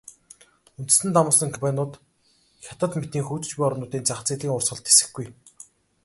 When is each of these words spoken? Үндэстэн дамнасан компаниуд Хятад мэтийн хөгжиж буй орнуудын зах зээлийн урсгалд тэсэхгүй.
Үндэстэн 0.79 1.11
дамнасан 1.13 1.49
компаниуд 1.55 1.93
Хятад 2.65 2.91
мэтийн 2.99 3.25
хөгжиж 3.25 3.51
буй 3.55 3.65
орнуудын 3.69 4.03
зах 4.07 4.21
зээлийн 4.27 4.55
урсгалд 4.55 4.85
тэсэхгүй. 4.87 5.25